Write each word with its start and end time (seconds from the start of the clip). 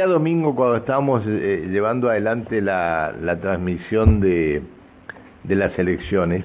día 0.00 0.06
domingo 0.06 0.54
cuando 0.54 0.76
estábamos 0.76 1.22
eh, 1.26 1.68
llevando 1.70 2.08
adelante 2.08 2.62
la, 2.62 3.12
la 3.20 3.38
transmisión 3.38 4.18
de, 4.20 4.62
de 5.44 5.54
las 5.54 5.78
elecciones, 5.78 6.42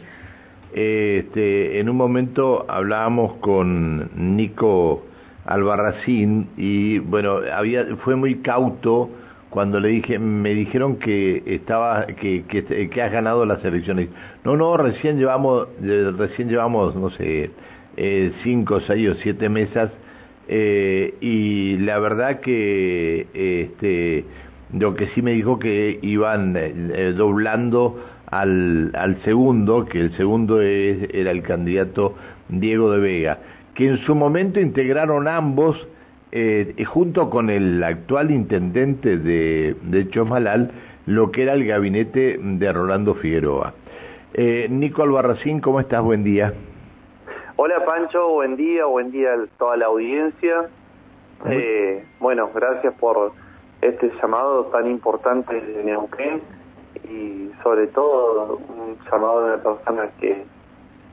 este, 0.74 1.80
en 1.80 1.88
un 1.88 1.96
momento 1.96 2.66
hablábamos 2.68 3.36
con 3.36 4.36
Nico 4.36 5.06
Albarracín 5.46 6.50
y 6.58 7.00
bueno, 7.00 7.38
había, 7.54 7.96
fue 8.04 8.18
muy 8.18 8.40
cauto 8.40 9.10
cuando 9.50 9.80
le 9.80 9.88
dije, 9.88 10.20
me 10.20 10.54
dijeron 10.54 10.98
que 10.98 11.42
estaba, 11.46 12.08
que, 12.08 12.44
que, 12.44 13.02
has 13.02 13.12
ganado 13.14 13.46
las 13.46 13.64
elecciones. 13.64 14.10
No, 14.44 14.58
no, 14.58 14.76
recién 14.76 15.18
llevamos, 15.18 15.70
eh, 15.82 16.12
recién 16.18 16.50
llevamos, 16.50 16.94
no 16.98 17.10
sé, 17.12 17.52
eh, 17.96 18.34
cinco, 18.44 18.82
seis 18.82 19.08
o 19.12 19.16
siete 19.16 19.48
mesas 19.48 19.92
eh, 20.48 21.16
y 21.22 21.78
la 21.78 22.00
verdad 22.00 22.40
que 22.40 23.28
este, 23.34 24.26
lo 24.74 24.96
que 24.96 25.08
sí 25.08 25.22
me 25.22 25.32
dijo 25.32 25.58
que 25.58 26.00
iban 26.02 26.56
eh, 26.56 27.14
doblando 27.16 28.04
al, 28.30 28.92
al 28.96 29.22
segundo, 29.24 29.86
que 29.86 30.00
el 30.00 30.16
segundo 30.18 30.62
era 30.62 31.32
el 31.32 31.42
candidato 31.42 32.16
Diego 32.50 32.92
de 32.92 33.00
Vega, 33.00 33.40
que 33.74 33.88
en 33.88 33.98
su 34.00 34.14
momento 34.14 34.60
integraron 34.60 35.28
ambos 35.28 35.88
eh, 36.32 36.76
junto 36.86 37.30
con 37.30 37.50
el 37.50 37.84
actual 37.84 38.32
intendente 38.32 39.18
de, 39.18 39.76
de 39.84 40.10
Chomalal, 40.10 40.72
lo 41.06 41.32
que 41.32 41.44
era 41.44 41.54
el 41.54 41.66
gabinete 41.66 42.40
de 42.42 42.74
Rolando 42.74 43.16
Figueroa. 43.16 43.74
Nico 44.70 45.04
Albarracín, 45.04 45.62
¿cómo 45.62 45.80
estás? 45.80 46.04
Buen 46.04 46.26
día. 46.26 46.54
Hola 47.58 47.86
Pancho, 47.86 48.28
buen 48.32 48.58
día, 48.58 48.86
buen 48.86 49.12
día 49.12 49.34
a 49.34 49.38
toda 49.58 49.78
la 49.78 49.86
audiencia. 49.86 50.66
Eh, 51.50 52.04
bueno, 52.20 52.50
gracias 52.54 52.94
por 52.96 53.32
este 53.82 54.12
llamado 54.22 54.66
tan 54.66 54.92
importante 54.92 55.62
de 55.62 55.84
Neuquén 55.86 56.42
y 57.10 57.50
sobre 57.64 57.88
todo 57.88 58.58
un 58.58 58.98
llamado 59.10 59.46
de 59.46 59.54
una 59.54 59.64
persona 59.64 60.10
que, 60.20 60.44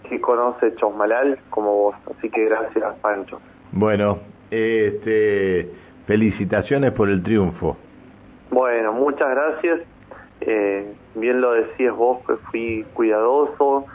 que 0.08 0.20
conoce 0.20 0.74
Chosmalal 0.74 1.38
como 1.48 1.76
vos. 1.76 1.94
Así 2.10 2.28
que 2.28 2.46
gracias 2.46 2.92
Pancho. 3.00 3.40
Bueno, 3.70 4.18
este, 4.50 5.70
felicitaciones 6.08 6.90
por 6.90 7.08
el 7.08 7.22
triunfo. 7.22 7.76
Bueno, 8.50 8.92
muchas 8.92 9.30
gracias. 9.30 9.80
Eh, 10.40 10.92
bien 11.14 11.40
lo 11.40 11.52
decías 11.52 11.94
vos, 11.94 12.18
que 12.26 12.34
fui 12.50 12.84
cuidadoso, 12.94 13.86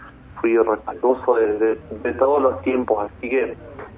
fui 0.42 0.58
respetuoso 0.58 1.36
de, 1.36 1.58
de, 1.58 1.76
de, 2.04 2.14
todos 2.14 2.42
los 2.42 2.62
tiempos, 2.62 3.10
así 3.10 3.30
que 3.30 3.56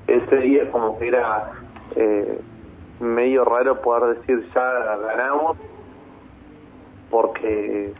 ese 0.07 0.35
día 0.37 0.71
como 0.71 0.97
que 0.97 1.07
era 1.07 1.51
eh, 1.95 2.39
medio 2.99 3.45
raro 3.45 3.81
poder 3.81 4.17
decir 4.17 4.45
ya 4.53 4.97
ganamos, 4.97 5.57
porque 7.09 7.93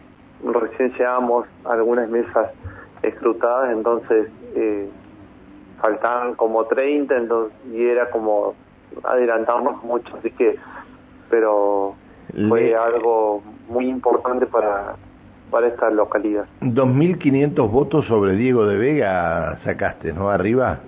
recién 0.44 0.94
llevamos 0.94 1.48
algunas 1.66 2.10
mesas 2.10 2.52
escrutadas, 3.02 3.72
entonces 3.72 4.30
eh, 4.56 4.90
faltaban 5.82 6.36
como 6.36 6.66
30 6.66 7.16
entonces, 7.16 7.58
y 7.72 7.86
era 7.86 8.10
como 8.10 8.56
adelantarnos 9.04 9.84
mucho, 9.84 10.16
así 10.18 10.32
que, 10.32 10.58
pero 11.30 11.96
fue 12.48 12.62
Le... 12.62 12.76
algo 12.76 13.42
muy 13.68 13.88
importante 13.88 14.46
para 14.46 14.96
para 15.50 15.68
esta 15.68 15.90
localidad. 15.90 16.46
2.500 16.62 17.70
votos 17.72 18.06
sobre 18.06 18.36
Diego 18.36 18.66
de 18.66 18.78
Vega 18.78 19.58
sacaste, 19.64 20.14
¿no? 20.14 20.30
Arriba. 20.30 20.80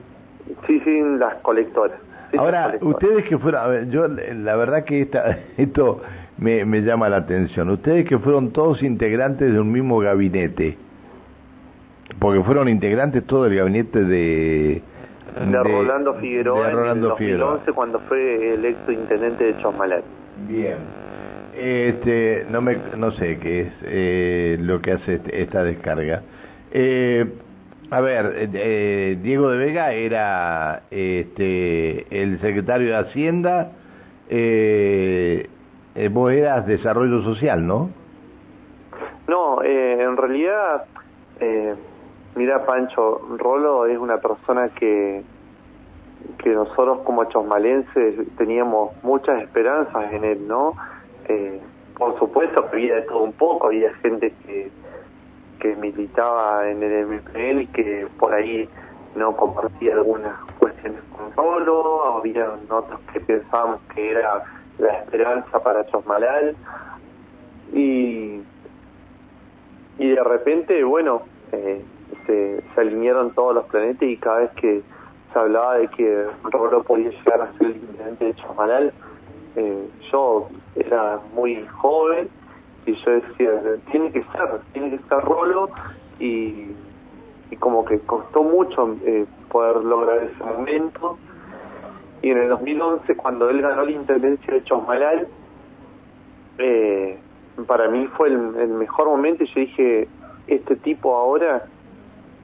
Sí, 0.67 0.79
sí, 0.83 1.01
las 1.17 1.35
colectoras. 1.41 1.97
Sí, 2.31 2.37
Ahora, 2.37 2.67
las 2.67 2.79
colectoras. 2.79 2.95
ustedes 2.95 3.25
que 3.29 3.37
fueron, 3.37 3.61
a 3.61 3.67
ver, 3.67 3.89
yo 3.89 4.07
la 4.07 4.55
verdad 4.55 4.83
que 4.83 5.01
esta, 5.01 5.37
esto 5.57 6.01
me, 6.37 6.65
me 6.65 6.81
llama 6.81 7.09
la 7.09 7.17
atención, 7.17 7.69
ustedes 7.69 8.07
que 8.07 8.17
fueron 8.19 8.51
todos 8.51 8.81
integrantes 8.83 9.51
de 9.53 9.59
un 9.59 9.71
mismo 9.71 9.99
gabinete, 9.99 10.77
porque 12.19 12.43
fueron 12.43 12.67
integrantes 12.69 13.25
todo 13.25 13.45
el 13.45 13.55
gabinete 13.55 14.03
de... 14.03 14.81
De, 15.31 15.45
de 15.45 15.63
Rolando 15.63 16.13
Figueroa 16.15 16.67
de 16.67 16.73
Rolando 16.73 16.91
en 16.91 16.97
el 16.97 17.09
2011 17.09 17.17
Figueroa. 17.63 17.75
cuando 17.75 17.99
fue 18.01 18.53
electo 18.55 18.91
intendente 18.91 19.45
de 19.45 19.57
Chosmalal. 19.61 20.03
Bien. 20.47 20.75
Este, 21.55 22.45
no 22.49 22.61
me, 22.61 22.77
no 22.97 23.11
sé 23.11 23.37
qué 23.39 23.61
es 23.61 23.73
eh, 23.83 24.57
lo 24.59 24.81
que 24.81 24.93
hace 24.93 25.15
este, 25.15 25.41
esta 25.41 25.63
descarga. 25.63 26.21
Eh, 26.71 27.25
a 27.89 27.99
ver, 27.99 28.49
eh, 28.53 29.17
Diego 29.21 29.49
de 29.49 29.57
Vega 29.57 29.91
era 29.91 30.83
este, 30.91 32.05
el 32.21 32.39
secretario 32.39 32.87
de 32.87 32.95
Hacienda, 32.95 33.71
eh, 34.29 35.49
vos 36.11 36.31
eras 36.31 36.65
Desarrollo 36.65 37.21
Social, 37.23 37.67
¿no? 37.67 37.89
No, 39.27 39.61
eh, 39.61 40.01
en 40.01 40.17
realidad, 40.17 40.85
eh, 41.39 41.75
mira 42.35 42.65
Pancho, 42.65 43.21
Rolo 43.37 43.85
es 43.85 43.97
una 43.97 44.17
persona 44.17 44.69
que, 44.69 45.23
que 46.37 46.49
nosotros 46.49 46.99
como 47.03 47.25
chosmalenses 47.25 48.15
teníamos 48.37 48.91
muchas 49.03 49.41
esperanzas 49.41 50.13
en 50.13 50.23
él, 50.23 50.47
¿no? 50.47 50.75
Eh, 51.31 51.59
por 51.97 52.17
supuesto 52.19 52.69
que 52.69 52.77
había 52.77 52.95
de 52.95 53.01
todo 53.03 53.23
un 53.23 53.33
poco, 53.33 53.67
había 53.67 53.93
gente 53.95 54.33
que, 54.45 54.69
militaba 55.79 56.69
en 56.69 56.81
el 56.81 57.05
MPL 57.05 57.61
y 57.61 57.67
que 57.67 58.07
por 58.17 58.33
ahí 58.33 58.67
no 59.15 59.35
compartía 59.35 59.93
algunas 59.93 60.35
cuestiones 60.57 60.99
con 61.15 61.31
Rolo, 61.35 62.17
había 62.17 62.49
otros 62.67 62.99
que 63.13 63.19
pensábamos 63.19 63.79
que 63.93 64.09
era 64.09 64.43
la 64.79 64.93
esperanza 64.97 65.59
para 65.61 65.85
Chosmalal. 65.85 66.55
Y 67.73 68.41
y 70.01 70.09
de 70.09 70.23
repente, 70.23 70.83
bueno, 70.83 71.21
eh, 71.51 71.79
se, 72.25 72.63
se 72.73 72.81
alinearon 72.81 73.35
todos 73.35 73.53
los 73.53 73.65
planetas 73.65 74.01
y 74.01 74.17
cada 74.17 74.39
vez 74.39 74.51
que 74.53 74.81
se 75.31 75.39
hablaba 75.39 75.77
de 75.77 75.87
que 75.89 76.25
Rolo 76.43 76.81
podía 76.81 77.11
llegar 77.11 77.41
a 77.41 77.51
ser 77.59 77.67
el 77.67 77.75
intendente 77.75 78.25
de 78.25 78.33
Chosmalal, 78.33 78.93
eh, 79.55 79.89
yo 80.11 80.49
era 80.75 81.19
muy 81.33 81.65
joven 81.67 82.29
y 82.85 82.93
yo 82.93 83.11
decía, 83.11 83.51
tiene 83.91 84.11
que 84.11 84.23
ser, 84.23 84.61
tiene 84.73 84.91
que 84.91 84.97
ser 85.07 85.19
Rolo 85.19 85.69
y, 86.19 86.67
y 87.49 87.55
como 87.59 87.85
que 87.85 87.99
costó 87.99 88.43
mucho 88.43 88.95
eh, 89.05 89.25
poder 89.49 89.77
lograr 89.77 90.23
ese 90.23 90.43
momento. 90.43 91.17
Y 92.21 92.29
en 92.29 92.37
el 92.37 92.49
2011, 92.49 93.15
cuando 93.15 93.49
él 93.49 93.61
ganó 93.61 93.83
la 93.83 93.91
intendencia 93.91 94.53
de 94.53 94.63
Chosmalal, 94.63 95.27
eh, 96.57 97.19
para 97.67 97.87
mí 97.89 98.07
fue 98.17 98.29
el, 98.29 98.55
el, 98.57 98.69
mejor 98.69 99.07
momento 99.07 99.43
y 99.43 99.47
yo 99.47 99.59
dije, 99.59 100.07
este 100.47 100.75
tipo 100.77 101.15
ahora 101.15 101.65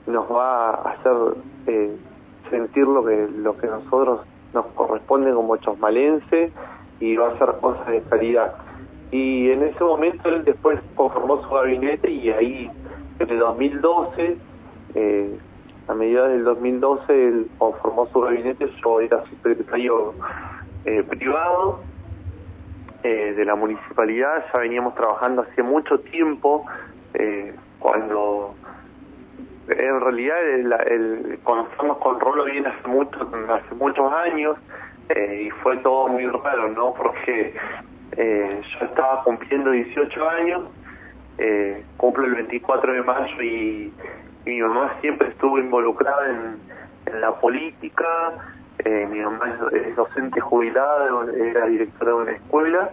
nos 0.07 0.29
va 0.31 0.69
a 0.71 0.91
hacer 0.91 1.13
eh, 1.67 1.95
sentir 2.49 2.87
lo 2.87 3.05
que, 3.05 3.27
lo 3.37 3.57
que 3.57 3.67
nosotros 3.67 4.21
nos 4.53 4.65
corresponde 4.67 5.33
como 5.33 5.57
chosmalense 5.57 6.51
y 6.99 7.15
va 7.15 7.29
a 7.29 7.31
hacer 7.33 7.49
cosas 7.61 7.87
de 7.87 8.01
calidad. 8.03 8.53
Y 9.11 9.51
en 9.51 9.63
ese 9.63 9.83
momento 9.83 10.29
él 10.29 10.43
después 10.43 10.79
conformó 10.95 11.41
su 11.43 11.49
gabinete 11.49 12.11
y 12.11 12.29
ahí 12.29 12.69
en 13.19 13.29
el 13.29 13.39
2012, 13.39 14.37
eh, 14.95 15.39
a 15.87 15.93
mediados 15.93 16.29
del 16.29 16.43
2012 16.43 17.27
él 17.27 17.47
conformó 17.57 18.07
su 18.07 18.21
gabinete, 18.21 18.69
yo 18.83 18.99
era 18.99 19.23
secretario 19.25 20.13
eh, 20.85 21.03
privado 21.03 21.79
eh, 23.03 23.33
de 23.35 23.45
la 23.45 23.55
municipalidad, 23.55 24.45
ya 24.51 24.59
veníamos 24.59 24.93
trabajando 24.95 25.43
hace 25.43 25.63
mucho 25.63 25.99
tiempo, 25.99 26.65
cuando 27.79 28.53
en 29.69 30.01
realidad 30.01 30.37
el, 30.49 30.71
el, 30.71 31.39
conocemos 31.43 31.97
con 31.97 32.19
Rolo 32.19 32.45
viene 32.45 32.67
hace, 32.67 32.87
mucho, 32.87 33.19
hace 33.49 33.75
muchos 33.75 34.13
años, 34.13 34.57
eh, 35.09 35.43
y 35.47 35.49
fue 35.61 35.77
todo 35.77 36.09
muy 36.09 36.25
raro, 36.25 36.69
¿no? 36.69 36.93
Porque 36.93 37.55
eh, 38.17 38.61
yo 38.61 38.85
estaba 38.85 39.23
cumpliendo 39.23 39.71
18 39.71 40.29
años, 40.29 40.63
eh, 41.37 41.83
cumplo 41.97 42.25
el 42.25 42.35
24 42.35 42.93
de 42.93 43.01
mayo 43.03 43.41
y, 43.41 43.93
mi 44.45 44.61
mamá 44.61 44.93
siempre 45.01 45.27
estuvo 45.27 45.59
involucrada 45.59 46.29
en, 46.29 47.19
la 47.19 47.33
política, 47.39 48.07
mi 48.85 49.19
mamá 49.19 49.57
es, 49.73 49.87
es, 49.87 49.95
docente 49.95 50.39
jubilada, 50.39 51.09
era 51.35 51.65
directora 51.67 52.11
de 52.11 52.17
una 52.17 52.31
escuela 52.31 52.91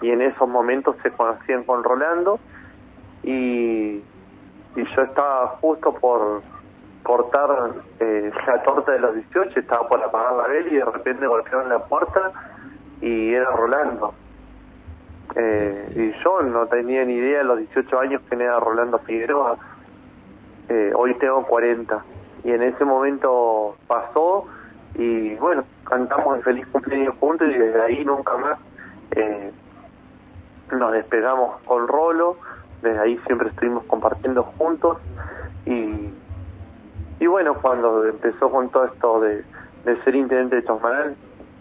y 0.00 0.10
en 0.10 0.22
esos 0.22 0.48
momentos 0.48 0.96
se 1.02 1.10
conocían 1.10 1.64
con 1.64 1.84
Rolando 1.84 2.40
y, 3.22 4.02
y 4.76 4.84
yo 4.96 5.02
estaba 5.02 5.48
justo 5.60 5.92
por 5.94 6.42
cortar 7.02 7.50
eh, 8.00 8.30
la 8.46 8.62
torta 8.62 8.92
de 8.92 9.00
los 9.00 9.14
18, 9.14 9.60
estaba 9.60 9.88
por 9.88 10.02
apagar 10.02 10.34
la 10.34 10.48
vela 10.48 10.68
y 10.68 10.76
de 10.76 10.84
repente 10.84 11.26
golpearon 11.26 11.68
la 11.68 11.84
puerta 11.84 12.32
y 13.00 13.32
era 13.32 13.50
Rolando. 13.50 14.14
Eh, 15.34 15.92
y 15.94 16.24
yo 16.24 16.42
no 16.42 16.66
tenía 16.66 17.04
ni 17.04 17.14
idea 17.14 17.40
a 17.40 17.44
los 17.44 17.58
18 17.58 18.00
años 18.00 18.22
quién 18.28 18.40
era 18.40 18.58
Rolando 18.58 18.98
Figueroa. 18.98 19.56
Eh, 20.68 20.92
hoy 20.94 21.14
tengo 21.14 21.44
40. 21.44 22.04
Y 22.44 22.52
en 22.52 22.62
ese 22.62 22.84
momento 22.84 23.76
pasó 23.86 24.46
y 24.94 25.34
bueno, 25.36 25.64
cantamos 25.84 26.36
el 26.36 26.42
feliz 26.42 26.66
cumpleaños 26.68 27.14
juntos 27.20 27.48
y 27.48 27.58
desde 27.58 27.80
ahí 27.80 28.04
nunca 28.04 28.36
más 28.36 28.58
eh, 29.12 29.52
nos 30.72 30.92
despegamos 30.92 31.60
con 31.62 31.86
Rolo, 31.88 32.36
desde 32.82 32.98
ahí 32.98 33.18
siempre 33.26 33.48
estuvimos 33.48 33.84
compartiendo 33.84 34.42
juntos 34.42 34.98
y, 35.66 35.97
y 37.20 37.26
bueno, 37.26 37.54
cuando 37.54 38.04
empezó 38.06 38.50
con 38.50 38.68
todo 38.70 38.84
esto 38.86 39.20
de, 39.20 39.44
de 39.84 40.02
ser 40.04 40.14
intendente 40.14 40.56
de 40.56 40.64
Chosmalal, 40.64 41.16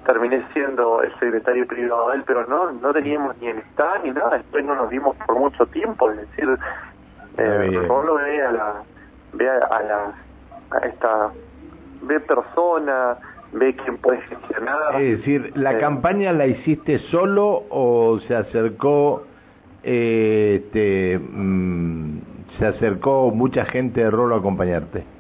terminé 0.06 0.44
siendo 0.54 1.02
el 1.02 1.12
secretario 1.20 1.68
privado 1.68 2.10
de 2.10 2.18
él, 2.18 2.24
pero 2.26 2.46
no 2.48 2.72
no 2.72 2.94
teníamos 2.94 3.38
ni 3.40 3.50
amistad 3.50 4.04
ni 4.04 4.12
nada, 4.12 4.38
después 4.38 4.64
no 4.64 4.76
nos 4.76 4.90
vimos 4.90 5.16
por 5.26 5.38
mucho 5.38 5.66
tiempo, 5.68 6.10
es 6.12 6.18
decir, 6.18 6.58
eh, 7.38 7.86
Rolo 7.88 8.16
ve 8.16 8.42
a 8.42 8.52
la, 8.52 8.74
ve 9.34 9.50
a, 9.50 9.82
la, 9.84 10.14
a 10.72 10.86
esta, 10.86 11.30
ve 12.02 12.20
persona, 12.22 13.18
ve 13.52 13.76
quién 13.76 13.98
puede 13.98 14.22
gestionar. 14.22 15.02
Es 15.02 15.20
decir, 15.20 15.52
¿la 15.56 15.74
eh, 15.74 15.80
campaña 15.80 16.32
la 16.32 16.48
hiciste 16.48 17.00
solo 17.12 17.64
o 17.70 18.20
se 18.28 18.36
acercó, 18.36 19.24
eh, 19.84 20.62
este, 20.64 21.20
mm, 21.20 22.20
se 22.58 22.66
acercó 22.66 23.32
mucha 23.32 23.66
gente 23.66 24.02
de 24.02 24.10
Rolo 24.10 24.36
a 24.36 24.40
acompañarte? 24.40 25.17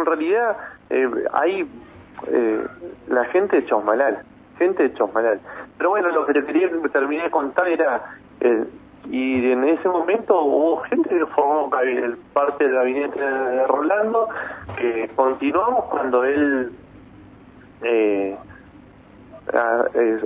En 0.00 0.06
realidad 0.06 0.56
eh, 0.90 1.08
hay 1.32 1.68
eh, 2.26 2.66
la 3.08 3.24
gente 3.26 3.56
de 3.56 3.66
Chosmalal, 3.66 4.22
gente 4.58 4.82
de 4.82 4.94
Chosmalal. 4.94 5.40
Pero 5.76 5.90
bueno, 5.90 6.08
lo 6.10 6.26
que 6.26 6.34
te 6.34 6.44
quería 6.44 6.68
terminar 6.92 7.26
de 7.26 7.30
contar 7.30 7.68
era, 7.68 8.02
eh, 8.40 8.64
y 9.10 9.50
en 9.50 9.64
ese 9.64 9.88
momento 9.88 10.40
hubo 10.42 10.78
gente 10.82 11.08
que 11.08 11.26
formó 11.26 11.70
parte 12.32 12.64
del 12.64 12.74
gabinete 12.74 13.20
de 13.20 13.66
Rolando, 13.66 14.28
que 14.76 15.10
continuamos 15.14 15.84
cuando 15.84 16.24
él 16.24 16.72
eh, 17.82 18.36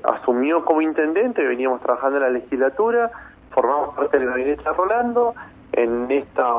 asumió 0.04 0.64
como 0.64 0.80
intendente, 0.80 1.46
veníamos 1.46 1.80
trabajando 1.80 2.16
en 2.16 2.22
la 2.22 2.30
legislatura, 2.30 3.10
formamos 3.50 3.94
parte 3.94 4.18
del 4.18 4.28
gabinete 4.28 4.62
de 4.62 4.72
Rolando, 4.72 5.34
en 5.72 6.10
esta 6.10 6.54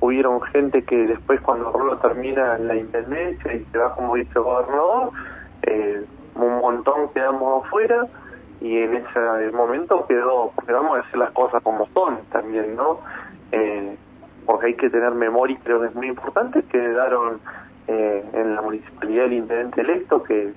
hubieron 0.00 0.40
gente 0.42 0.82
que 0.82 0.96
después 1.06 1.40
cuando 1.40 1.70
Rolo 1.70 1.98
termina 1.98 2.58
la 2.58 2.76
intendencia 2.76 3.54
y 3.54 3.64
se 3.64 3.78
va 3.78 3.94
como 3.94 4.14
vicegobernador, 4.14 5.10
eh, 5.62 6.04
un 6.34 6.58
montón 6.60 7.10
quedamos 7.12 7.64
afuera 7.64 8.06
y 8.60 8.78
en 8.78 8.96
ese 8.96 9.50
momento 9.52 10.06
quedó, 10.06 10.52
porque 10.54 10.72
vamos 10.72 10.98
a 10.98 11.02
decir 11.02 11.16
las 11.18 11.30
cosas 11.32 11.62
como 11.62 11.86
son 11.94 12.18
también, 12.30 12.76
¿no? 12.76 13.00
Eh, 13.52 13.96
porque 14.46 14.66
hay 14.66 14.74
que 14.74 14.90
tener 14.90 15.12
memoria 15.12 15.56
y 15.56 15.62
creo 15.62 15.80
que 15.80 15.88
es 15.88 15.94
muy 15.94 16.08
importante, 16.08 16.62
quedaron 16.64 17.40
eh, 17.88 18.24
en 18.32 18.54
la 18.54 18.62
municipalidad 18.62 19.26
el 19.26 19.32
intendente 19.34 19.80
electo 19.80 20.22
que, 20.22 20.52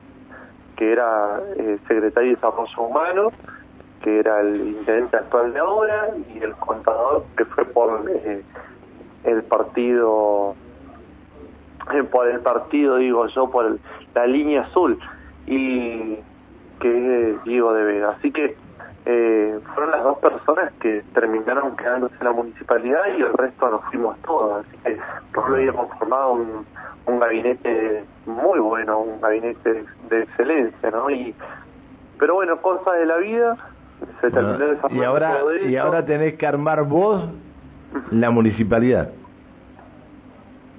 que 0.76 0.92
era 0.92 1.40
eh, 1.58 1.78
secretario 1.88 2.30
de 2.30 2.36
Desarrollo 2.36 2.82
Humano, 2.82 3.32
que 4.04 4.20
era 4.20 4.42
el 4.42 4.68
intendente 4.68 5.18
actual 5.18 5.54
de 5.54 5.60
ahora, 5.60 6.10
y 6.34 6.40
el 6.40 6.54
contador 6.56 7.24
que 7.38 7.46
fue 7.46 7.66
por 7.66 8.04
eh, 8.10 8.44
el 9.24 9.44
partido 9.44 10.56
por 12.12 12.28
el 12.28 12.40
partido 12.40 12.98
digo 12.98 13.28
yo 13.28 13.50
por 13.50 13.78
la 14.16 14.26
línea 14.26 14.62
azul 14.62 14.98
y 15.46 16.18
que 16.80 17.32
es 17.32 17.44
Diego 17.44 17.74
de 17.74 17.84
Vega. 17.84 18.12
Así 18.12 18.32
que 18.32 18.56
eh, 19.06 19.60
fueron 19.74 19.92
las 19.92 20.04
dos 20.04 20.18
personas 20.20 20.72
que 20.80 21.04
terminaron 21.14 21.76
quedándose 21.76 22.16
en 22.20 22.26
la 22.26 22.32
municipalidad 22.32 23.02
y 23.18 23.22
el 23.22 23.34
resto 23.34 23.70
nos 23.70 23.84
fuimos 23.86 24.18
todos. 24.22 24.66
Así 24.66 24.78
que 24.84 24.98
lo 25.36 25.56
había 25.56 25.74
conformado 25.74 26.34
un, 26.34 26.66
un 27.06 27.20
gabinete 27.20 28.06
muy 28.26 28.60
bueno 28.60 29.00
un 29.00 29.22
gabinete 29.22 29.86
de 30.10 30.24
excelencia 30.24 30.92
no 30.92 31.10
y 31.10 31.36
pero 32.20 32.36
bueno 32.36 32.62
cosas 32.62 32.94
de 33.00 33.06
la 33.06 33.18
vida 33.18 33.58
se 34.22 34.32
terminó 34.32 34.66
y 34.90 35.04
ahora 35.04 35.38
y 35.66 35.76
ahora 35.76 36.06
tenés 36.06 36.38
que 36.38 36.48
armar 36.48 36.84
vos 36.84 37.24
la 38.12 38.30
municipalidad. 38.30 39.10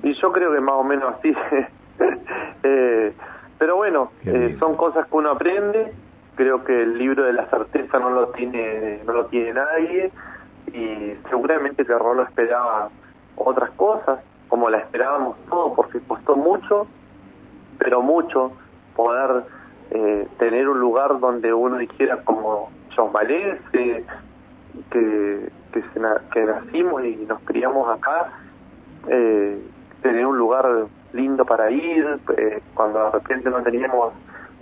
Y 0.03 0.13
yo 0.15 0.33
creo 0.33 0.53
que 0.53 0.61
más 0.61 0.75
o 0.75 0.85
menos 0.85 1.15
así. 1.15 1.35
eh, 2.63 3.13
pero 3.59 3.77
bueno, 3.77 4.11
eh, 4.25 4.57
son 4.59 4.77
cosas 4.77 5.07
que 5.07 5.17
uno 5.17 5.31
aprende. 5.31 5.93
Creo 6.35 6.65
que 6.65 6.83
el 6.83 6.99
libro 6.99 7.25
de 7.25 7.33
la 7.33 7.47
certeza 7.47 7.99
no 7.99 8.11
lo 8.11 8.29
tiene 8.29 9.01
no 9.07 9.13
lo 9.13 9.27
tiene 9.27 9.55
nadie 9.55 10.11
y 10.73 11.15
seguramente 11.29 11.85
que 11.85 11.97
Rolo 11.97 12.23
esperaba 12.25 12.91
otras 13.37 13.71
cosas, 13.71 14.21
como 14.49 14.71
la 14.71 14.79
esperábamos 14.79 15.37
todos, 15.49 15.73
porque 15.75 16.01
costó 16.01 16.37
mucho, 16.37 16.87
pero 17.79 18.03
mucho 18.03 18.53
poder 18.97 19.45
eh, 19.91 20.29
tener 20.39 20.69
un 20.69 20.81
lugar 20.81 21.21
donde 21.21 21.53
uno 21.53 21.79
dijera 21.79 22.23
como 22.25 22.71
Chosmalense, 22.91 24.05
que, 24.91 25.51
que, 25.83 26.01
que 26.33 26.45
nacimos 26.45 27.05
y 27.05 27.17
nos 27.29 27.41
criamos 27.41 27.89
acá, 27.89 28.31
eh, 29.09 29.59
tener 30.03 30.27
un 30.27 30.39
lugar 30.39 30.67
lindo 31.13 31.45
para 31.45 31.71
ir, 31.71 32.21
eh, 32.37 32.63
cuando 32.75 33.05
de 33.05 33.11
repente 33.11 33.51
no 33.51 33.63
teníamos 33.63 34.13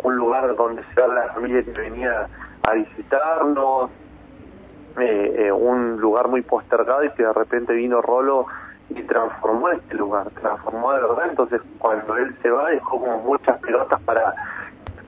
un 0.03 0.17
lugar 0.17 0.55
donde 0.56 0.82
se 0.94 1.00
la 1.00 1.32
familia 1.35 1.62
que 1.62 1.70
venía 1.70 2.29
a 2.62 2.73
visitarnos, 2.75 3.91
eh, 4.99 5.47
eh, 5.47 5.53
un 5.53 6.00
lugar 6.00 6.29
muy 6.29 6.43
postergado 6.43 7.05
y 7.05 7.11
que 7.12 7.23
de 7.23 7.32
repente 7.32 7.73
vino 7.73 8.03
Rolo 8.03 8.47
y 8.91 9.03
transformó 9.03 9.70
este 9.70 9.94
lugar, 9.94 10.29
transformó 10.41 10.93
de 10.93 11.00
verdad, 11.00 11.26
entonces 11.31 11.62
cuando 11.79 12.17
él 12.17 12.37
se 12.43 12.50
va 12.50 12.70
dejó 12.70 13.00
como 13.00 13.19
muchas 13.19 13.59
pelotas 13.61 14.00
para 14.03 14.35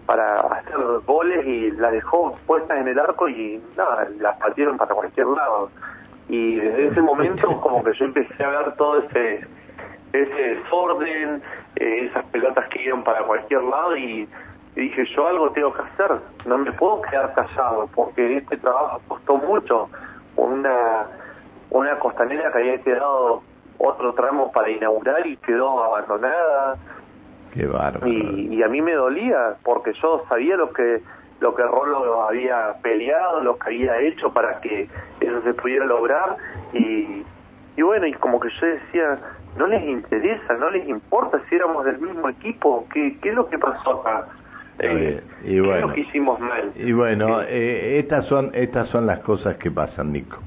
para 0.06 0.40
hacer 0.40 0.76
goles 1.06 1.46
y 1.46 1.70
las 1.72 1.92
dejó 1.92 2.36
puestas 2.46 2.78
en 2.78 2.88
el 2.88 2.98
arco 2.98 3.28
y 3.28 3.62
nada, 3.76 4.08
las 4.18 4.36
partieron 4.38 4.76
para 4.76 4.94
cualquier 4.94 5.26
lado. 5.26 5.70
Y 6.28 6.56
desde 6.56 6.88
ese 6.88 7.02
momento 7.02 7.60
como 7.60 7.82
que 7.82 7.92
yo 7.94 8.04
empecé 8.06 8.44
a 8.44 8.48
ver 8.48 8.74
todo 8.76 8.98
ese 8.98 9.46
ese 10.14 10.54
desorden, 10.54 11.42
eh, 11.76 12.06
esas 12.08 12.24
pelotas 12.26 12.68
que 12.68 12.82
iban 12.84 13.02
para 13.02 13.24
cualquier 13.24 13.62
lado 13.64 13.96
y, 13.96 14.28
dije 14.76 15.04
yo 15.06 15.26
algo 15.26 15.50
tengo 15.50 15.72
que 15.72 15.82
hacer, 15.82 16.18
no 16.46 16.58
me 16.58 16.72
puedo 16.72 17.02
quedar 17.02 17.32
callado 17.34 17.88
porque 17.94 18.38
este 18.38 18.56
trabajo 18.56 19.00
costó 19.08 19.36
mucho, 19.36 19.88
una, 20.36 21.06
una 21.70 21.98
costanera 21.98 22.50
que 22.52 22.58
había 22.58 22.82
quedado 22.82 23.42
otro 23.78 24.14
tramo 24.14 24.50
para 24.52 24.70
inaugurar 24.70 25.26
y 25.26 25.36
quedó 25.38 25.82
abandonada, 25.82 26.76
Qué 27.54 27.66
bárbaro. 27.66 28.06
Y, 28.06 28.62
a 28.62 28.68
mí 28.68 28.82
me 28.82 28.94
dolía 28.94 29.54
porque 29.62 29.92
yo 29.94 30.24
sabía 30.28 30.56
lo 30.56 30.72
que 30.72 31.00
lo 31.40 31.54
que 31.54 31.62
Rolo 31.62 32.22
había 32.22 32.74
peleado, 32.82 33.42
lo 33.42 33.58
que 33.58 33.66
había 33.66 34.00
hecho 34.00 34.32
para 34.32 34.60
que 34.60 34.88
eso 35.20 35.42
se 35.42 35.52
pudiera 35.54 35.84
lograr 35.84 36.36
y, 36.72 37.22
y 37.76 37.82
bueno, 37.82 38.06
y 38.06 38.12
como 38.14 38.40
que 38.40 38.48
yo 38.60 38.66
decía, 38.66 39.18
no 39.58 39.66
les 39.66 39.82
interesa, 39.82 40.54
no 40.54 40.70
les 40.70 40.88
importa 40.88 41.40
si 41.48 41.56
éramos 41.56 41.84
del 41.84 41.98
mismo 41.98 42.28
equipo, 42.28 42.86
¿qué, 42.92 43.18
qué 43.20 43.30
es 43.30 43.34
lo 43.34 43.48
que 43.48 43.58
pasó 43.58 44.00
acá? 44.00 44.26
Eh, 44.78 45.20
y 45.44 45.60
bueno, 45.60 45.72
¿Qué 45.72 45.78
es 45.78 45.82
lo 45.82 45.92
que 45.92 46.00
hicimos 46.00 46.40
mal? 46.40 46.72
Y 46.76 46.92
bueno, 46.92 47.42
eh, 47.42 47.98
estas 47.98 48.26
son 48.26 48.50
estas 48.54 48.88
son 48.88 49.06
las 49.06 49.20
cosas 49.20 49.56
que 49.56 49.70
pasan, 49.70 50.12
Nico. 50.12 50.38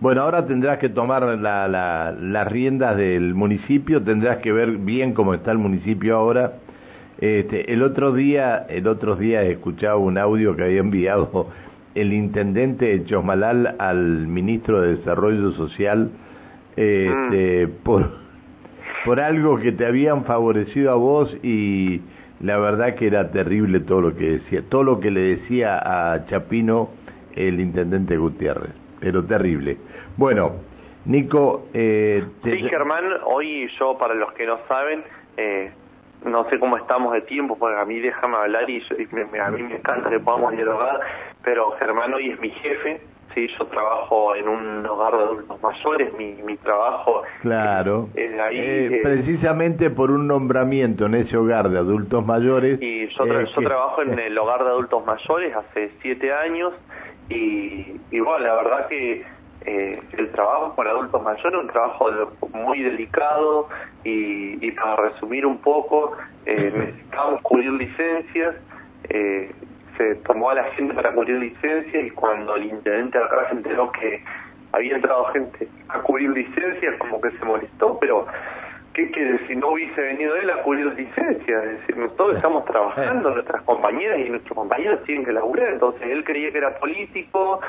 Bueno, 0.00 0.22
ahora 0.22 0.44
tendrás 0.44 0.78
que 0.78 0.88
tomar 0.88 1.22
la, 1.22 1.68
la, 1.68 2.14
las 2.18 2.50
riendas 2.50 2.96
del 2.96 3.34
municipio, 3.34 4.02
tendrás 4.02 4.38
que 4.38 4.52
ver 4.52 4.72
bien 4.78 5.14
cómo 5.14 5.34
está 5.34 5.52
el 5.52 5.58
municipio 5.58 6.16
ahora. 6.16 6.54
Este, 7.20 7.72
el 7.72 7.82
otro 7.82 8.12
día, 8.12 8.66
el 8.68 8.88
otro 8.88 9.14
día 9.16 9.42
he 9.44 9.52
escuchado 9.52 10.00
un 10.00 10.18
audio 10.18 10.56
que 10.56 10.64
había 10.64 10.80
enviado 10.80 11.48
el 11.94 12.12
intendente 12.12 12.86
de 12.86 13.04
Chosmalal 13.04 13.76
al 13.78 14.26
ministro 14.26 14.80
de 14.80 14.96
Desarrollo 14.96 15.52
Social 15.52 16.10
este, 16.76 17.68
mm. 17.68 17.70
por, 17.84 18.10
por 19.04 19.20
algo 19.20 19.58
que 19.58 19.70
te 19.70 19.86
habían 19.86 20.24
favorecido 20.24 20.90
a 20.90 20.96
vos 20.96 21.34
y 21.44 22.02
la 22.40 22.58
verdad 22.58 22.96
que 22.96 23.06
era 23.06 23.30
terrible 23.30 23.78
todo 23.78 24.00
lo 24.00 24.16
que 24.16 24.32
decía, 24.32 24.62
todo 24.68 24.82
lo 24.82 24.98
que 24.98 25.12
le 25.12 25.20
decía 25.20 25.78
a 25.78 26.26
Chapino 26.26 26.90
el 27.36 27.60
intendente 27.60 28.16
Gutiérrez 28.16 28.83
pero 29.04 29.22
terrible. 29.22 29.76
Bueno, 30.16 30.52
Nico... 31.04 31.66
Eh, 31.74 32.24
Sí, 32.42 32.62
Germán, 32.70 33.04
hoy 33.26 33.68
yo, 33.78 33.98
para 33.98 34.14
los 34.14 34.32
que 34.32 34.46
no 34.46 34.58
saben, 34.66 35.04
eh, 35.36 35.70
no 36.24 36.48
sé 36.48 36.58
cómo 36.58 36.78
estamos 36.78 37.12
de 37.12 37.20
tiempo, 37.20 37.58
porque 37.58 37.78
a 37.78 37.84
mí 37.84 38.00
déjame 38.00 38.38
hablar 38.38 38.68
y, 38.70 38.82
a 39.38 39.50
mí 39.50 39.62
me 39.62 39.76
encanta 39.76 40.08
que 40.08 40.20
podamos 40.20 40.52
dialogar, 40.52 41.00
pero 41.42 41.72
Germán 41.72 42.14
hoy 42.14 42.30
es 42.30 42.40
mi 42.40 42.48
jefe, 42.48 43.02
sí, 43.34 43.46
yo 43.58 43.66
trabajo 43.66 44.34
en 44.36 44.48
un 44.48 44.86
hogar 44.86 45.18
de 45.18 45.22
adultos 45.24 45.62
mayores, 45.62 46.14
mi, 46.14 46.32
mi 46.42 46.56
trabajo 46.56 47.24
claro, 47.42 48.08
ahí. 48.16 48.58
Eh, 48.58 49.00
precisamente 49.02 49.90
por 49.90 50.10
un 50.10 50.26
nombramiento 50.26 51.04
en 51.04 51.16
ese 51.16 51.36
hogar 51.36 51.68
de 51.68 51.76
adultos 51.76 52.24
mayores. 52.24 52.80
Y 52.80 53.08
yo, 53.08 53.26
yo 53.26 53.62
trabajo 53.62 54.00
en 54.00 54.18
el 54.18 54.38
hogar 54.38 54.64
de 54.64 54.70
adultos 54.70 55.04
mayores 55.04 55.54
hace 55.54 55.90
siete 56.00 56.32
años 56.32 56.72
y, 57.28 58.00
y 58.10 58.20
bueno, 58.20 58.46
la 58.46 58.54
verdad 58.56 58.88
que 58.88 59.24
eh, 59.66 59.98
el 60.18 60.30
trabajo 60.32 60.74
para 60.74 60.90
adultos 60.90 61.22
mayores 61.22 61.54
es 61.54 61.58
un 61.58 61.68
trabajo 61.68 62.10
muy 62.52 62.82
delicado 62.82 63.68
y, 64.04 64.64
y, 64.64 64.70
para 64.72 64.96
resumir 64.96 65.46
un 65.46 65.58
poco, 65.58 66.16
eh, 66.44 66.70
necesitamos 66.76 67.40
cubrir 67.40 67.72
licencias, 67.72 68.56
eh, 69.08 69.50
se 69.96 70.16
tomó 70.16 70.50
a 70.50 70.54
la 70.54 70.64
gente 70.72 70.92
para 70.92 71.12
cubrir 71.12 71.38
licencia 71.38 72.00
y 72.00 72.10
cuando 72.10 72.56
el 72.56 72.64
intendente 72.64 73.16
de 73.16 73.24
acá 73.24 73.48
se 73.48 73.54
enteró 73.56 73.90
que 73.92 74.22
había 74.72 74.96
entrado 74.96 75.24
gente 75.26 75.68
a 75.88 76.00
cubrir 76.00 76.30
licencias, 76.30 76.96
como 76.98 77.20
que 77.20 77.30
se 77.30 77.44
molestó, 77.44 77.98
pero 77.98 78.26
¿qué 78.94 79.10
quiere 79.10 79.46
si 79.46 79.56
no 79.56 79.70
hubiese 79.70 80.00
venido 80.00 80.36
él 80.36 80.48
a 80.50 80.62
cubrir 80.62 80.86
licencias? 80.86 81.64
Es 81.64 81.80
decir, 81.80 81.96
nosotros 81.96 82.36
estamos 82.36 82.64
trabajando, 82.64 83.30
nuestras 83.30 83.62
compañeras 83.62 84.20
y 84.20 84.30
nuestros 84.30 84.56
compañeros 84.56 85.02
tienen 85.04 85.24
que 85.24 85.32
laburar, 85.32 85.72
entonces 85.72 86.02
él 86.08 86.24
creía 86.24 86.50
que 86.52 86.58
era 86.58 86.78
político 86.78 87.60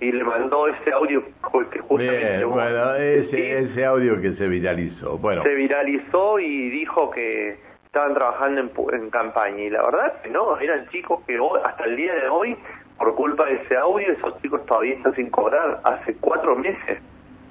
y 0.00 0.12
le 0.12 0.24
mandó 0.24 0.68
ese 0.68 0.92
audio 0.92 1.24
que 1.70 1.78
justamente... 1.78 2.36
Bien, 2.36 2.50
bueno, 2.50 2.94
ese, 2.96 3.58
ese 3.60 3.84
audio 3.84 4.20
que 4.20 4.34
se 4.34 4.46
viralizó, 4.46 5.16
bueno. 5.18 5.42
Se 5.42 5.54
viralizó 5.54 6.38
y 6.38 6.70
dijo 6.70 7.10
que 7.10 7.58
estaban 7.86 8.12
trabajando 8.14 8.60
en, 8.60 8.70
en 9.00 9.10
campaña 9.10 9.62
y 9.62 9.70
la 9.70 9.82
verdad 9.82 10.20
que 10.22 10.30
no, 10.30 10.58
eran 10.58 10.88
chicos 10.88 11.20
que 11.26 11.38
hoy, 11.38 11.60
hasta 11.64 11.84
el 11.84 11.96
día 11.96 12.14
de 12.14 12.28
hoy 12.28 12.56
por 12.98 13.14
culpa 13.14 13.46
de 13.46 13.54
ese 13.54 13.76
audio, 13.76 14.12
esos 14.12 14.40
chicos 14.42 14.64
todavía 14.66 14.94
están 14.94 15.14
sin 15.14 15.30
cobrar 15.30 15.80
hace 15.84 16.14
cuatro 16.16 16.56
meses. 16.56 16.98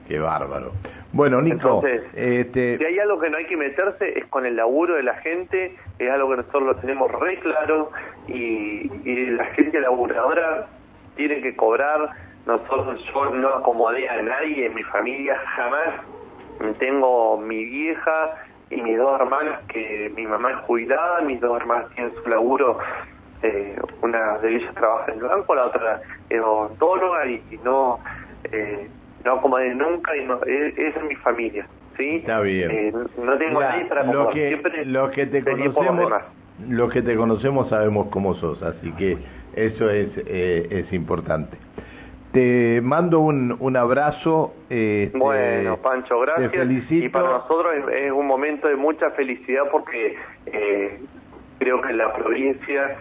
Qué 0.07 0.19
bárbaro. 0.19 0.71
Bueno, 1.13 1.41
Nico, 1.41 1.83
este... 2.15 2.77
si 2.77 2.85
hay 2.85 2.99
algo 2.99 3.19
que 3.19 3.29
no 3.29 3.37
hay 3.37 3.45
que 3.45 3.55
meterse 3.55 4.17
es 4.17 4.25
con 4.25 4.45
el 4.45 4.55
laburo 4.55 4.95
de 4.95 5.03
la 5.03 5.13
gente, 5.15 5.75
es 5.99 6.09
algo 6.09 6.31
que 6.31 6.37
nosotros 6.37 6.63
lo 6.63 6.75
tenemos 6.77 7.11
re 7.11 7.39
claro 7.39 7.91
y, 8.27 8.91
y 9.05 9.25
la 9.27 9.45
gente 9.45 9.79
laburadora 9.79 10.67
tiene 11.15 11.41
que 11.41 11.55
cobrar. 11.55 12.09
Nosotros, 12.45 13.01
yo 13.05 13.29
no 13.29 13.49
acomodé 13.49 14.09
a 14.09 14.21
nadie 14.21 14.65
en 14.65 14.73
mi 14.73 14.83
familia 14.83 15.37
jamás. 15.55 16.01
Tengo 16.79 17.37
mi 17.37 17.63
vieja 17.63 18.33
y 18.69 18.81
mis 18.81 18.97
dos 18.97 19.19
hermanas 19.19 19.59
que 19.67 20.11
mi 20.15 20.25
mamá 20.25 20.51
es 20.51 20.57
jubilada, 20.65 21.21
mis 21.21 21.39
dos 21.39 21.55
hermanas 21.57 21.89
tienen 21.95 22.13
su 22.15 22.29
laburo 22.29 22.79
eh, 23.43 23.75
una 24.01 24.37
de 24.37 24.55
ellas 24.55 24.73
trabaja 24.73 25.11
en 25.11 25.19
el 25.19 25.25
banco, 25.25 25.53
la 25.53 25.65
otra 25.65 26.01
es 26.29 26.41
odontóloga 26.41 27.27
y, 27.27 27.59
no 27.63 27.99
eh, 28.45 28.89
no 29.25 29.41
como 29.41 29.57
de 29.57 29.73
nunca 29.75 30.15
y 30.15 30.25
no, 30.25 30.41
es, 30.43 30.77
es 30.77 31.03
mi 31.03 31.15
familia. 31.15 31.67
¿sí? 31.97 32.17
Está 32.17 32.41
bien. 32.41 32.71
Eh, 32.71 32.93
no 33.23 33.37
tengo 33.37 33.59
nadie 33.61 33.85
para 33.85 34.03
lo 34.03 34.29
que, 34.29 34.47
Siempre 34.49 34.85
lo 34.85 35.11
que 35.11 35.25
te 35.25 35.43
conocemos, 35.43 36.13
lo 36.67 36.89
que 36.89 37.01
te 37.01 37.15
conocemos 37.15 37.69
sabemos 37.69 38.07
cómo 38.09 38.35
sos, 38.35 38.61
así 38.63 38.91
que 38.93 39.17
eso 39.55 39.89
es, 39.89 40.09
eh, 40.25 40.67
es 40.69 40.93
importante. 40.93 41.57
Te 42.31 42.81
mando 42.81 43.19
un, 43.19 43.55
un 43.59 43.77
abrazo. 43.77 44.55
Este, 44.67 45.15
bueno, 45.15 45.77
Pancho, 45.77 46.19
gracias. 46.19 46.51
Te 46.51 46.57
felicito. 46.57 47.05
Y 47.05 47.09
para 47.09 47.29
nosotros 47.29 47.73
es, 47.75 48.05
es 48.05 48.11
un 48.11 48.25
momento 48.25 48.67
de 48.67 48.75
mucha 48.75 49.11
felicidad 49.11 49.65
porque 49.71 50.15
eh, 50.47 50.99
creo 51.59 51.79
que 51.81 51.93
la 51.93 52.11
provincia 52.13 52.97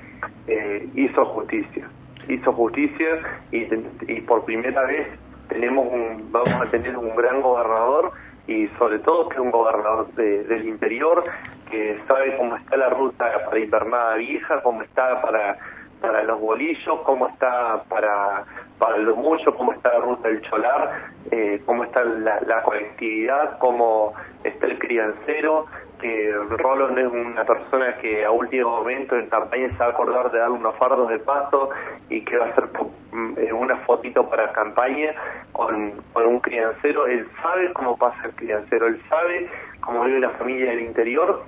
eh, 0.47 0.87
hizo 0.95 1.25
justicia, 1.25 1.89
hizo 2.29 2.53
justicia 2.53 3.09
y, 3.51 3.67
y 4.07 4.21
por 4.21 4.45
primera 4.45 4.83
vez 4.85 5.07
tenemos 5.53 5.87
un, 5.87 6.33
vamos 6.33 6.63
a 6.63 6.71
tener 6.71 6.97
un 6.97 7.15
gran 7.15 7.43
gobernador 7.43 8.13
y 8.47 8.67
sobre 8.79 8.99
todo 9.01 9.29
que 9.29 9.35
es 9.35 9.41
un 9.41 9.51
gobernador 9.51 10.13
del 10.15 10.67
interior 10.67 11.25
que 11.71 12.01
sabe 12.09 12.37
cómo 12.37 12.57
está 12.57 12.77
la 12.77 12.89
ruta 12.89 13.45
para 13.45 13.59
Invernada 13.59 14.15
Vieja, 14.17 14.63
cómo 14.63 14.83
está 14.83 15.21
para 15.23 15.59
para 16.01 16.25
los 16.25 16.41
bolillos, 16.41 16.99
cómo 17.05 17.29
está 17.29 17.85
para 17.89 18.45
para 18.79 18.97
los 18.99 19.17
muchos, 19.17 19.55
cómo 19.55 19.73
está 19.73 19.91
la 19.93 20.01
ruta 20.01 20.29
del 20.29 20.41
Cholar, 20.43 21.13
eh, 21.31 21.63
cómo 21.65 21.85
está 21.85 22.03
la, 22.03 22.63
conectividad, 22.65 23.59
cómo 23.59 24.13
está 24.43 24.67
el 24.67 24.79
criancero, 24.81 25.67
que 26.03 26.35
Rolo 26.59 26.91
no 26.91 27.01
es 27.01 27.13
una 27.13 27.45
persona 27.45 27.97
que 27.99 28.25
a 28.25 28.31
último 28.31 28.69
momento 28.71 29.17
en 29.17 29.29
campaña 29.29 29.69
se 29.71 29.79
va 29.79 29.87
a 29.87 29.91
acordar 29.91 30.31
de 30.33 30.39
dar 30.39 30.51
unos 30.51 30.77
fardos 30.77 31.09
de 31.09 31.21
paso 31.21 31.71
y 32.11 32.23
que 32.23 32.37
va 32.37 32.47
a 32.47 32.49
hacer 32.49 32.65
mm, 33.13 33.39
eh, 33.39 33.53
una 33.53 33.77
fotito 33.87 34.29
para 34.29 34.53
campaña 34.53 35.15
con, 35.53 35.93
un 36.15 36.41
criancero. 36.41 37.07
Él 37.07 37.27
sabe 37.41 37.73
cómo 37.73 37.97
pasa 37.97 38.19
el 38.25 38.33
criancero, 38.35 38.89
él 38.89 39.01
sabe 39.09 39.49
cómo 39.81 40.05
vive 40.05 40.21
la 40.21 40.31
familia 40.31 40.71
del 40.71 40.81
interior. 40.81 41.45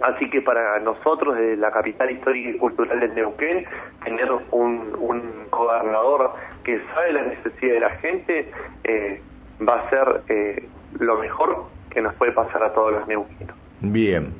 Así 0.00 0.30
que 0.30 0.40
para 0.40 0.78
nosotros, 0.78 1.36
de 1.36 1.56
la 1.56 1.70
capital 1.70 2.10
histórica 2.10 2.50
y 2.50 2.56
cultural 2.56 3.00
de 3.00 3.08
Neuquén, 3.08 3.66
tener 4.04 4.30
un, 4.52 4.96
un 4.98 5.50
gobernador 5.50 6.32
que 6.64 6.80
sabe 6.94 7.12
la 7.12 7.22
necesidad 7.22 7.74
de 7.74 7.80
la 7.80 7.90
gente 7.96 8.50
eh, 8.84 9.20
va 9.68 9.80
a 9.80 9.90
ser 9.90 10.22
eh, 10.28 10.68
lo 10.98 11.18
mejor 11.18 11.64
que 11.90 12.00
nos 12.00 12.14
puede 12.14 12.32
pasar 12.32 12.62
a 12.62 12.72
todos 12.72 12.92
los 12.92 13.08
neuquinos. 13.08 13.59
Bien. 13.80 14.32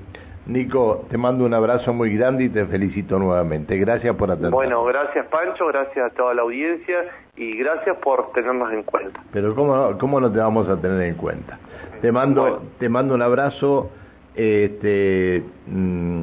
Nico, 0.46 1.06
te 1.08 1.16
mando 1.16 1.44
un 1.44 1.54
abrazo 1.54 1.92
muy 1.92 2.16
grande 2.16 2.44
y 2.44 2.48
te 2.48 2.66
felicito 2.66 3.18
nuevamente. 3.18 3.76
Gracias 3.78 4.16
por 4.16 4.30
atender. 4.30 4.50
Bueno, 4.50 4.84
gracias 4.84 5.26
Pancho, 5.26 5.66
gracias 5.66 6.10
a 6.10 6.14
toda 6.14 6.34
la 6.34 6.42
audiencia 6.42 7.04
y 7.36 7.56
gracias 7.56 7.96
por 7.98 8.32
tenernos 8.32 8.72
en 8.72 8.82
cuenta. 8.82 9.20
Pero 9.32 9.54
cómo, 9.54 9.96
cómo 9.98 10.18
no 10.20 10.32
te 10.32 10.38
vamos 10.38 10.68
a 10.68 10.76
tener 10.80 11.02
en 11.02 11.14
cuenta. 11.14 11.58
Te 12.00 12.10
mando, 12.10 12.42
bueno. 12.42 12.58
te 12.78 12.88
mando 12.88 13.14
un 13.14 13.22
abrazo. 13.22 13.90
Este, 14.34 15.42
mm, 15.66 16.22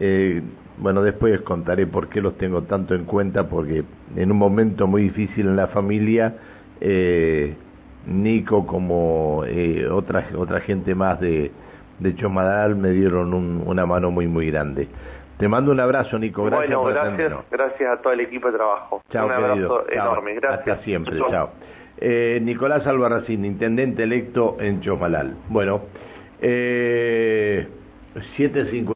eh, 0.00 0.42
bueno, 0.78 1.02
después 1.02 1.40
contaré 1.42 1.86
por 1.86 2.08
qué 2.08 2.20
los 2.20 2.36
tengo 2.36 2.62
tanto 2.62 2.94
en 2.94 3.04
cuenta, 3.04 3.48
porque 3.48 3.84
en 4.16 4.32
un 4.32 4.38
momento 4.38 4.86
muy 4.86 5.02
difícil 5.02 5.46
en 5.46 5.56
la 5.56 5.68
familia, 5.68 6.34
eh, 6.80 7.54
Nico 8.06 8.66
como 8.66 9.42
eh, 9.46 9.86
otra 9.88 10.26
otra 10.36 10.60
gente 10.60 10.94
más 10.94 11.20
de 11.20 11.50
de 11.98 12.14
Chomadal 12.14 12.76
me 12.76 12.90
dieron 12.90 13.34
un, 13.34 13.62
una 13.66 13.86
mano 13.86 14.10
muy, 14.10 14.26
muy 14.26 14.50
grande. 14.50 14.88
Te 15.38 15.48
mando 15.48 15.70
un 15.70 15.80
abrazo, 15.80 16.18
Nico. 16.18 16.44
Gracias 16.44 16.78
bueno, 16.78 17.02
gracias, 17.02 17.32
gracias 17.50 17.98
a 17.98 18.00
todo 18.00 18.12
el 18.12 18.20
equipo 18.20 18.50
de 18.50 18.56
trabajo. 18.56 19.02
Chao, 19.10 19.26
un 19.26 19.32
abrazo 19.32 19.84
querido. 19.84 20.04
enorme. 20.04 20.34
Gracias. 20.34 20.68
Hasta 20.68 20.84
siempre. 20.84 21.18
Chao. 21.30 21.50
Eh, 21.98 22.40
Nicolás 22.42 22.86
Albarracín, 22.86 23.44
intendente 23.44 24.02
electo 24.02 24.56
en 24.60 24.80
Chomalal. 24.80 25.36
Bueno, 25.48 25.82
eh, 26.40 27.66
7.50. 28.36 28.84